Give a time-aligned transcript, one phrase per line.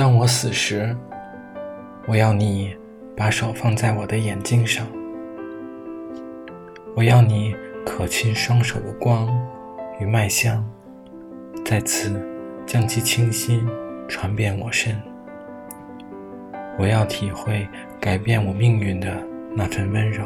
[0.00, 0.96] 当我死时，
[2.08, 2.74] 我要你
[3.14, 4.86] 把手放在我的眼睛上，
[6.96, 7.54] 我要你
[7.84, 9.28] 可亲双手的光
[9.98, 10.64] 与脉象，
[11.66, 12.18] 再次
[12.64, 13.68] 将其清新
[14.08, 14.98] 传遍我身。
[16.78, 17.68] 我要体会
[18.00, 19.22] 改变我命运的
[19.54, 20.24] 那份温柔。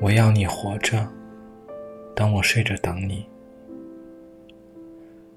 [0.00, 1.04] 我要你活着，
[2.14, 3.31] 当我睡着等你。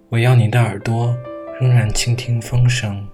[0.09, 1.17] 我要你的耳朵
[1.59, 3.07] 仍然倾听风声。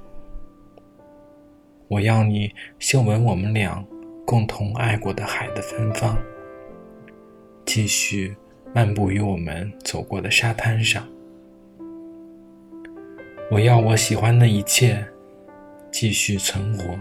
[1.88, 3.84] 我要你嗅闻我们俩
[4.26, 6.18] 共同爱过的海的芬芳，
[7.66, 8.36] 继续
[8.74, 11.08] 漫步于我们走过的沙滩上。
[13.50, 15.06] 我要我喜欢的一切
[15.92, 17.00] 继续存活，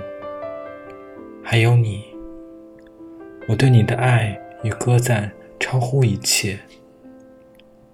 [1.42, 2.04] 还有你。
[3.48, 6.60] 我对你的爱与歌赞超乎一切。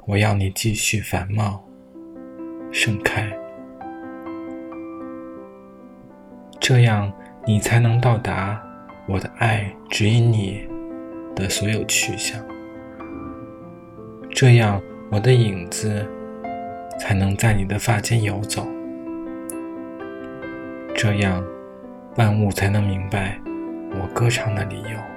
[0.05, 1.63] 我要你继续繁茂。
[2.79, 3.27] 盛开，
[6.61, 7.11] 这样
[7.47, 8.63] 你才能到达
[9.09, 10.69] 我的爱指引你
[11.35, 12.39] 的所有去向。
[14.31, 14.79] 这样
[15.11, 16.07] 我的影子
[17.01, 18.69] 才能在你的发间游走。
[20.95, 21.43] 这样
[22.17, 23.41] 万物才能明白
[23.93, 25.16] 我歌唱的理由。